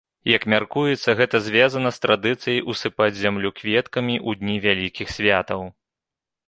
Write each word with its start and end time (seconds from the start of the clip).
Як 0.35 0.43
мяркуецца, 0.53 1.13
гэта 1.19 1.41
звязана 1.49 1.89
з 1.97 2.03
традыцыяй 2.05 2.59
усыпаць 2.73 3.13
зямлю 3.23 3.49
кветкамі 3.61 4.15
ў 4.27 4.43
дні 4.43 4.55
вялікіх 4.67 5.07
святаў. 5.19 5.61